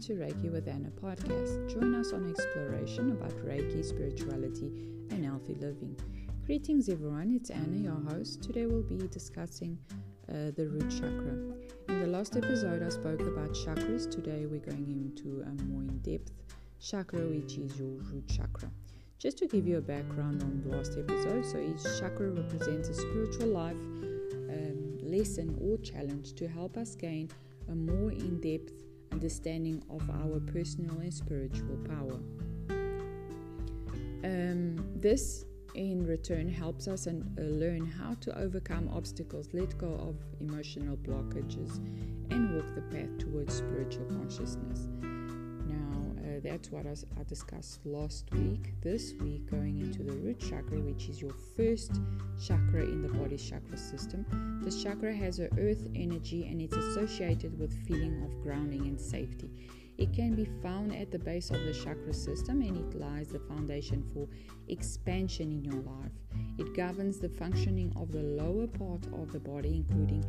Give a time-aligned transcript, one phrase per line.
[0.00, 1.72] listening to Reiki with Anna podcast.
[1.72, 4.72] Join us on exploration about Reiki, spirituality,
[5.10, 5.94] and healthy living.
[6.46, 7.32] Greetings, everyone.
[7.32, 8.42] It's Anna, your host.
[8.42, 9.78] Today we'll be discussing
[10.28, 11.34] uh, the root chakra.
[11.88, 14.10] In the last episode, I spoke about chakras.
[14.10, 16.32] Today we're going into a more in depth
[16.80, 18.70] chakra, which is your root chakra.
[19.18, 22.94] Just to give you a background on the last episode, so each chakra represents a
[22.94, 27.28] spiritual life um, lesson or challenge to help us gain
[27.68, 28.72] a more in depth
[29.12, 32.20] understanding of our personal and spiritual power.
[34.22, 39.94] Um, this, in return, helps us and uh, learn how to overcome obstacles, let go
[39.94, 41.78] of emotional blockages,
[42.30, 44.88] and walk the path towards spiritual consciousness
[46.38, 48.74] that's what I, discussed last week.
[48.82, 52.00] This week, going into the root chakra, which is your first
[52.40, 54.60] chakra in the body chakra system.
[54.62, 59.50] This chakra has an earth energy and it's associated with feeling of grounding and safety.
[59.98, 63.40] It can be found at the base of the chakra system and it lies the
[63.40, 64.28] foundation for
[64.68, 66.12] expansion in your life.
[66.58, 70.24] It governs the functioning of the lower part of the body, including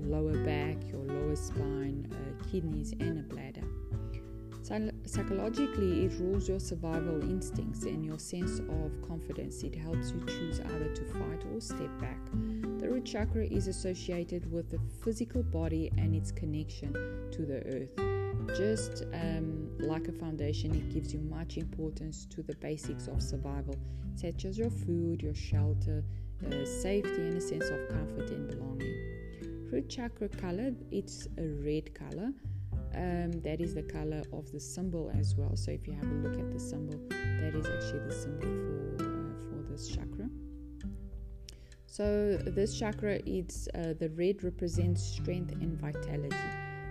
[0.00, 3.62] lower back, your lower spine, uh, kidneys, and a bladder.
[5.04, 9.62] Psychologically, it rules your survival instincts and your sense of confidence.
[9.62, 12.18] It helps you choose either to fight or step back.
[12.78, 16.92] The root chakra is associated with the physical body and its connection
[17.32, 18.56] to the earth.
[18.56, 23.76] Just um, like a foundation, it gives you much importance to the basics of survival,
[24.14, 26.04] such as your food, your shelter,
[26.46, 29.70] uh, safety, and a sense of comfort and belonging.
[29.70, 32.32] Root chakra color, it's a red color
[32.94, 35.56] um, that is the color of the symbol as well.
[35.56, 39.04] So if you have a look at the symbol, that is actually the symbol for
[39.04, 40.28] uh, for this chakra.
[41.86, 46.36] So this chakra, it's uh, the red represents strength and vitality,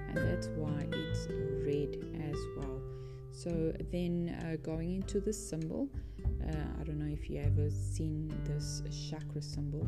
[0.09, 1.27] and that's why it's
[1.65, 1.97] red
[2.29, 2.81] as well.
[3.31, 5.89] So then uh, going into the symbol,
[6.47, 9.87] uh, I don't know if you ever seen this chakra symbol,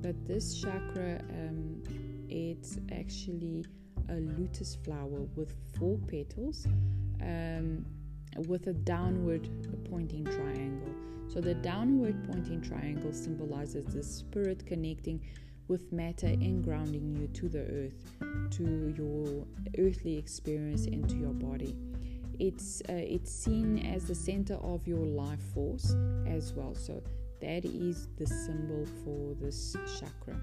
[0.00, 1.82] but this chakra, um,
[2.30, 3.66] it's actually
[4.08, 6.66] a lotus flower with four petals
[7.22, 7.84] um,
[8.48, 9.48] with a downward
[9.88, 10.94] pointing triangle.
[11.28, 15.20] So the downward pointing triangle symbolizes the spirit connecting
[15.68, 19.46] with matter and grounding you to the earth, to your
[19.78, 21.76] earthly experience and to your body.
[22.38, 25.94] It's uh, it's seen as the center of your life force
[26.26, 26.74] as well.
[26.74, 27.02] So
[27.40, 30.40] that is the symbol for this chakra.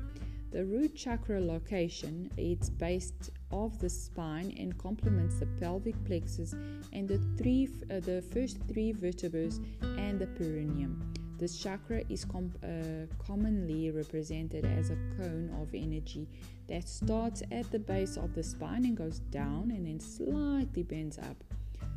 [0.51, 6.53] The root chakra location, it's based of the spine and complements the pelvic plexus
[6.93, 9.49] and the three uh, the first three vertebrae
[9.97, 11.13] and the perineum.
[11.37, 16.27] This chakra is com- uh, commonly represented as a cone of energy
[16.67, 21.17] that starts at the base of the spine and goes down and then slightly bends
[21.17, 21.43] up.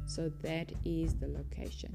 [0.06, 1.94] So that is the location.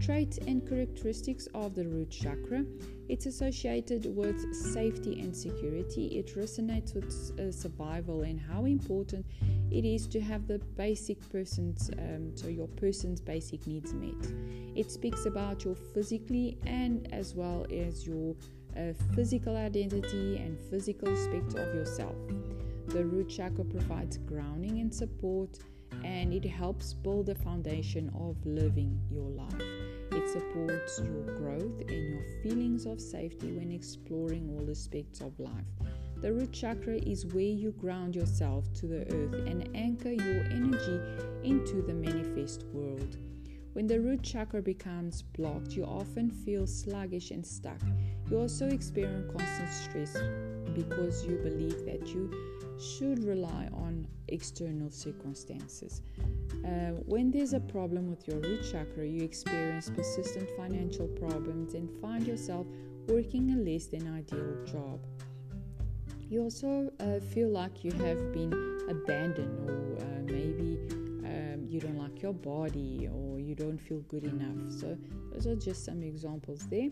[0.00, 2.64] Traits and characteristics of the root chakra.
[3.08, 6.18] It's associated with safety and security.
[6.18, 9.26] It resonates with uh, survival and how important
[9.70, 14.32] it is to have the basic person's, um, so your person's basic needs met.
[14.74, 18.34] It speaks about your physically and as well as your
[18.76, 22.16] uh, physical identity and physical aspect of yourself.
[22.88, 25.58] The root chakra provides grounding and support
[26.04, 29.62] and it helps build the foundation of living your life.
[30.12, 35.66] It supports your growth and your feelings of safety when exploring all aspects of life.
[36.20, 41.00] The root chakra is where you ground yourself to the earth and anchor your energy
[41.42, 43.16] into the manifest world.
[43.72, 47.80] When the root chakra becomes blocked, you often feel sluggish and stuck.
[48.28, 50.16] You also experience constant stress
[50.74, 52.30] because you believe that you
[52.78, 53.89] should rely on
[54.28, 56.02] external circumstances.
[56.64, 61.90] Uh, when there's a problem with your root chakra, you experience persistent financial problems and
[62.00, 62.66] find yourself
[63.08, 65.00] working a less than ideal job.
[66.28, 68.52] You also uh, feel like you have been
[68.88, 70.78] abandoned, or uh, maybe
[71.24, 74.72] um, you don't like your body, or you don't feel good enough.
[74.72, 74.96] So,
[75.32, 76.90] those are just some examples there.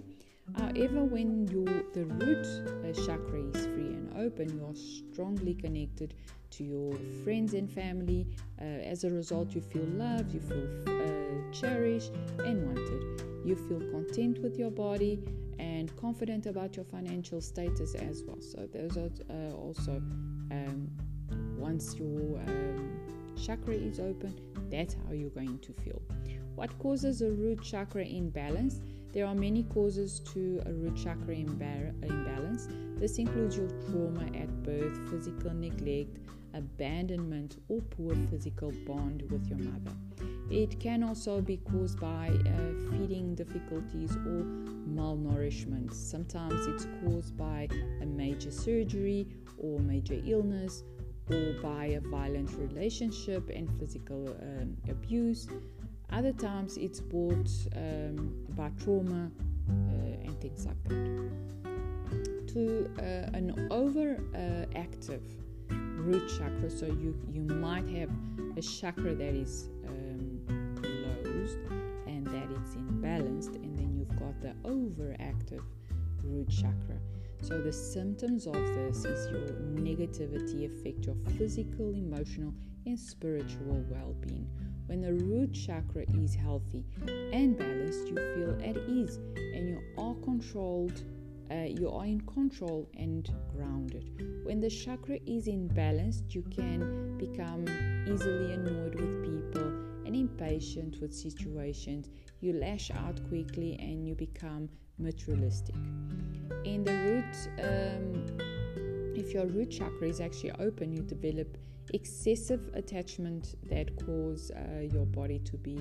[0.56, 2.46] However, when your the root
[2.84, 6.14] uh, chakra is free and open, you are strongly connected
[6.50, 8.26] to your friends and family.
[8.60, 13.22] Uh, as a result, you feel loved, you feel uh, cherished and wanted.
[13.44, 15.22] You feel content with your body
[15.58, 18.40] and confident about your financial status as well.
[18.40, 20.02] So, those are uh, also
[20.50, 20.90] um,
[21.56, 22.98] once your um,
[23.36, 24.34] chakra is open,
[24.70, 26.00] that's how you're going to feel.
[26.54, 28.80] What causes a root chakra imbalance?
[29.12, 32.68] There are many causes to a root chakra imbalance.
[32.96, 36.18] This includes your trauma at birth, physical neglect,
[36.54, 39.96] abandonment, or poor physical bond with your mother.
[40.50, 44.44] It can also be caused by uh, feeding difficulties or
[44.88, 45.92] malnourishment.
[45.92, 47.68] Sometimes it's caused by
[48.02, 49.26] a major surgery
[49.58, 50.84] or major illness
[51.30, 55.48] or by a violent relationship and physical um, abuse.
[56.10, 59.30] Other times it's brought um, by trauma
[59.68, 61.30] uh, and things like that.
[62.54, 65.20] To uh, an overactive
[65.70, 68.10] root chakra, so you, you might have
[68.56, 70.40] a chakra that is um,
[70.76, 71.58] closed
[72.06, 75.62] and that it's imbalanced, and then you've got the overactive
[76.24, 76.98] root chakra.
[77.42, 79.40] So the symptoms of this is your
[79.74, 82.54] negativity affect your physical, emotional,
[82.86, 84.48] and spiritual well-being.
[84.88, 90.14] When the root chakra is healthy and balanced, you feel at ease and you are
[90.24, 91.02] controlled.
[91.50, 94.08] Uh, you are in control and grounded.
[94.44, 97.66] When the chakra is imbalanced, you can become
[98.10, 99.68] easily annoyed with people
[100.06, 102.08] and impatient with situations.
[102.40, 105.74] You lash out quickly and you become materialistic.
[106.64, 108.26] In the root, um,
[109.14, 111.58] if your root chakra is actually open, you develop
[111.94, 115.78] excessive attachment that cause uh, your body to be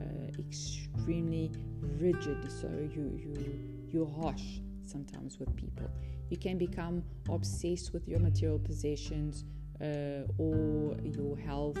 [0.00, 0.04] uh,
[0.38, 1.50] extremely
[1.98, 2.50] rigid.
[2.50, 3.58] So you you
[3.90, 5.88] you're harsh sometimes with people.
[6.30, 9.44] You can become obsessed with your material possessions
[9.80, 11.78] uh, or your health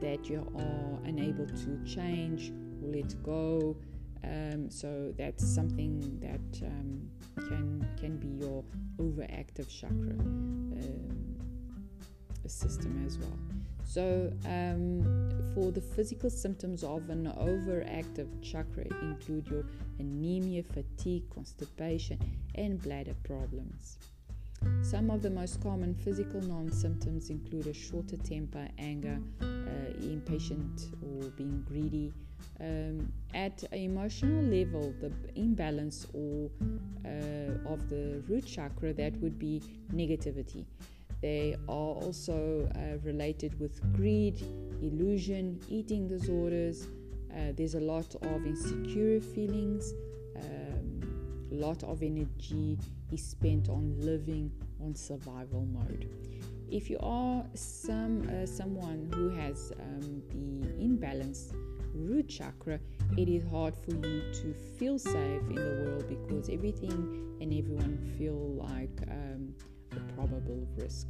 [0.00, 2.52] that you are unable to change
[2.82, 3.76] or let go.
[4.22, 8.64] Um, so that's something that um, can can be your
[8.98, 11.19] overactive chakra um,
[12.50, 13.38] system as well.
[13.84, 15.02] So um,
[15.54, 19.64] for the physical symptoms of an overactive chakra include your
[19.98, 22.18] anemia, fatigue, constipation,
[22.54, 23.98] and bladder problems.
[24.82, 29.44] Some of the most common physical non symptoms include a shorter temper, anger, uh,
[30.02, 32.12] impatient, or being greedy.
[32.60, 36.50] Um, at an emotional level, the imbalance or
[37.04, 39.62] uh, of the root chakra that would be
[39.92, 40.64] negativity.
[41.20, 44.40] They are also uh, related with greed,
[44.82, 46.88] illusion, eating disorders.
[47.30, 49.92] Uh, there's a lot of insecure feelings.
[50.36, 52.78] Um, a lot of energy
[53.12, 54.50] is spent on living
[54.82, 56.08] on survival mode.
[56.70, 61.52] If you are some uh, someone who has um, the imbalance
[61.94, 62.78] root chakra,
[63.16, 67.98] it is hard for you to feel safe in the world because everything and everyone
[68.16, 69.52] feel like um,
[70.20, 71.06] probable risk.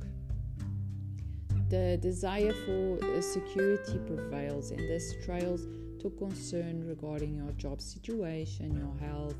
[1.68, 5.66] The desire for security prevails, and this trails
[6.00, 9.36] to concern regarding your job situation, your health,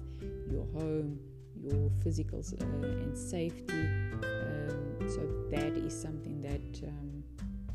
[0.50, 1.18] your home,
[1.60, 3.82] your physical uh, and safety.
[4.22, 5.20] Um, so
[5.50, 7.24] that is something that um,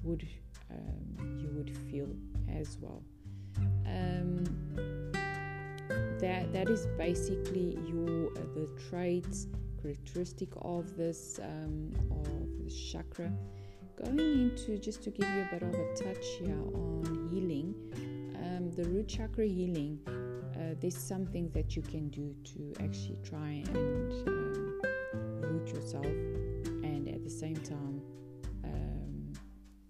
[0.03, 0.27] would
[0.71, 2.09] um, you would feel
[2.49, 3.03] as well.
[3.85, 4.43] Um,
[6.19, 9.47] that that is basically your uh, the traits
[9.85, 13.31] characteristic of this um, of the chakra.
[14.03, 17.73] Going into just to give you a bit of a touch here on healing,
[18.43, 23.63] um, the root chakra healing uh, there's something that you can do to actually try
[23.73, 24.81] and um,
[25.41, 28.01] root yourself and at the same time
[28.63, 29.33] um,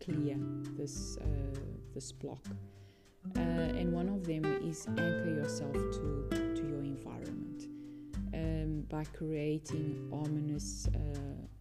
[0.03, 0.37] clear
[0.77, 1.59] this uh,
[1.93, 2.45] this block.
[3.37, 3.39] Uh,
[3.79, 7.44] and one of them is anchor yourself to to your environment
[8.89, 10.99] by creating harmonious uh,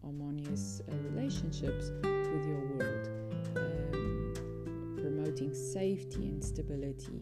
[0.03, 3.09] harmonious uh, relationships with your world,
[3.57, 7.21] um, promoting safety and stability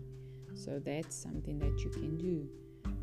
[0.56, 2.48] so that's something that you can do.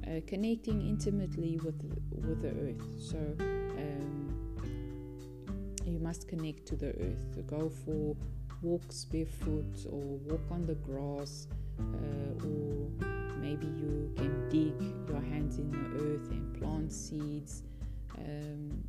[0.07, 1.81] Uh, connecting intimately with
[2.11, 2.83] with the earth.
[2.99, 4.35] So um,
[5.85, 7.47] you must connect to the earth.
[7.47, 8.17] Go for
[8.63, 11.49] walks barefoot or walk on the grass,
[11.81, 12.80] uh, or
[13.51, 17.65] maybe you can dig your hands in the earth and plant seeds.
[18.17, 18.85] Um,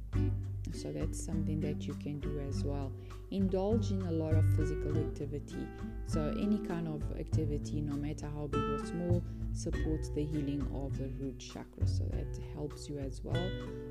[0.71, 2.91] so that's something that you can do as well.
[3.31, 5.67] Indulge in a lot of physical activity.
[6.05, 10.97] So any kind of activity no matter how big or small supports the healing of
[10.97, 11.87] the root chakra.
[11.87, 13.49] So that helps you as well.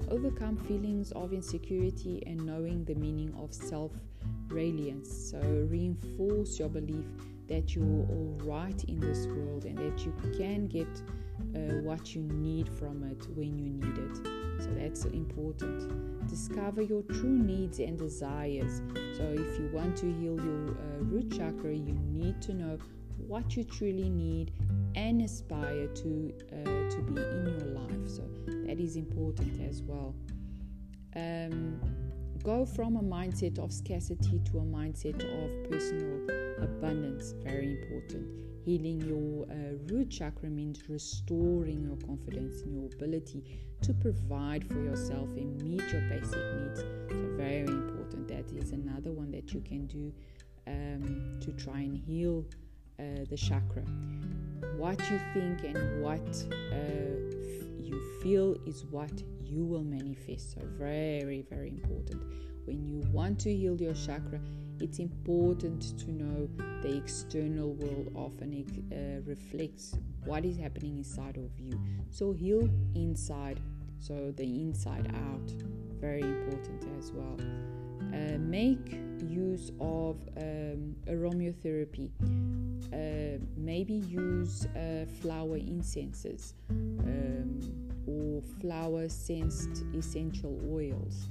[0.09, 3.91] Overcome feelings of insecurity and knowing the meaning of self
[4.49, 5.39] reliance so
[5.71, 7.07] reinforce your belief
[7.51, 10.89] that you're all right in this world and that you can get
[11.55, 16.29] uh, what you need from it when you need it so that's important.
[16.29, 18.83] Discover your true needs and desires.
[19.17, 22.79] So if you want to heal your uh, root chakra, you need to know
[23.27, 24.53] what you truly need
[24.95, 28.09] and aspire to uh, to be in your life.
[28.09, 28.23] So
[28.67, 30.15] that is important as well.
[31.17, 31.81] Um,
[32.43, 36.25] go from a mindset of scarcity to a mindset of personal
[36.63, 37.35] abundance.
[37.43, 38.27] Very important.
[38.65, 43.43] Healing your uh, root chakra means restoring your confidence in your ability
[43.83, 46.81] to provide for yourself and meet your basic needs.
[46.81, 48.29] So, very important.
[48.29, 50.13] That is another one that you can do
[50.67, 52.45] um, to try and heal
[52.99, 53.83] uh, the chakra.
[54.77, 57.21] What you think and what uh,
[57.79, 59.13] you feel is what
[59.45, 60.53] you will manifest.
[60.53, 62.23] So, very, very important.
[62.65, 64.41] When you want to heal your chakra,
[64.79, 66.49] it's important to know
[66.83, 68.51] the external world often
[68.93, 71.79] uh, reflects what is happening inside of you.
[72.11, 73.61] So, heal inside,
[73.99, 75.51] so the inside out,
[76.01, 77.37] very important as well.
[78.15, 78.99] Uh, make
[79.31, 82.11] use of um, aromatherapy.
[82.93, 87.61] Uh, maybe use uh, flower incenses um,
[88.07, 91.29] or flower sensed essential oils,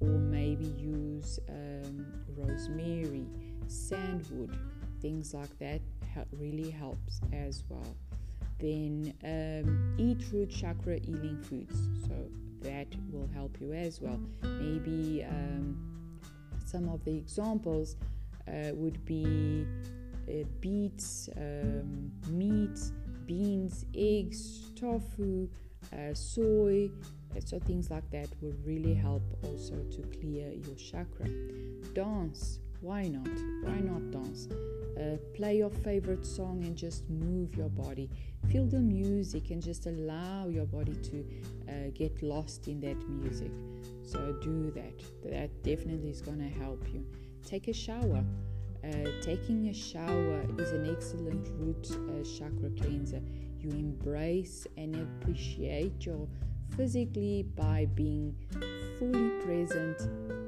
[0.00, 2.06] or maybe use um,
[2.36, 3.26] rosemary,
[3.66, 4.56] sandalwood,
[5.00, 5.80] things like that
[6.32, 7.94] really helps as well.
[8.58, 12.14] Then um, eat root chakra healing foods, so
[12.60, 14.20] that will help you as well.
[14.42, 15.76] Maybe um,
[16.72, 17.96] some of the examples
[18.48, 19.66] uh, would be
[20.28, 22.80] uh, beets, um, meat,
[23.26, 25.48] beans, eggs, tofu,
[25.92, 26.90] uh, soy.
[27.36, 31.28] Uh, so things like that will really help also to clear your chakra.
[31.94, 32.61] Dance.
[32.82, 33.28] Why not?
[33.62, 34.48] Why not dance?
[34.98, 38.10] Uh, play your favorite song and just move your body.
[38.50, 41.24] Feel the music and just allow your body to
[41.68, 43.52] uh, get lost in that music.
[44.02, 45.00] So do that.
[45.30, 47.06] That definitely is going to help you.
[47.46, 48.24] Take a shower.
[48.84, 48.88] Uh,
[49.22, 53.22] taking a shower is an excellent root uh, chakra cleanser.
[53.60, 56.26] You embrace and appreciate your
[56.76, 58.34] physically by being
[58.98, 60.00] fully present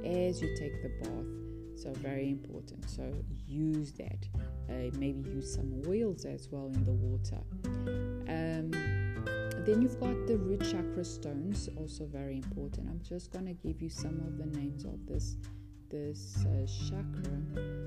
[0.04, 1.53] as you take the bath.
[1.76, 2.88] So, very important.
[2.88, 3.12] So,
[3.46, 4.26] use that.
[4.68, 7.40] Uh, maybe use some oils as well in the water.
[8.28, 8.70] Um,
[9.64, 12.88] then you've got the root chakra stones, also very important.
[12.88, 15.36] I'm just going to give you some of the names of this
[15.90, 17.32] this uh, chakra.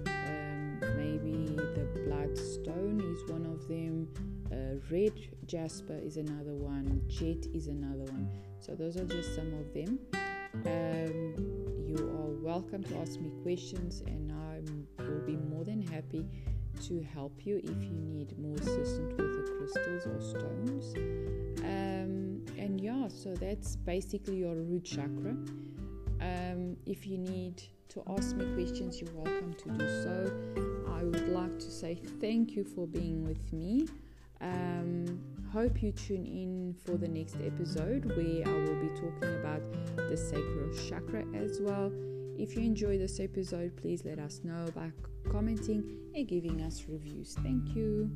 [0.08, 4.08] Um, maybe the bloodstone is one of them.
[4.51, 5.13] Uh, red
[5.46, 7.01] jasper is another one.
[7.08, 8.29] Jet is another one.
[8.60, 10.00] So those are just some of them.
[10.65, 11.76] Um,
[12.48, 16.25] welcome to ask me questions, and I will be more than happy
[16.88, 20.96] to help you if you need more assistance with the crystals or stones.
[21.66, 25.36] Um, and yeah, so that's basically your root chakra.
[26.22, 30.34] Um, if you need to ask me questions, you're welcome to do so.
[30.98, 33.89] I would like to say thank you for being with me.
[34.39, 35.20] Um,
[35.51, 39.62] hope you tune in for the next episode where I will be talking about
[39.98, 41.92] the sacral chakra as well.
[42.38, 44.91] If you enjoyed this episode, please let us know by
[45.32, 47.36] commenting and giving us reviews.
[47.41, 48.12] Thank you.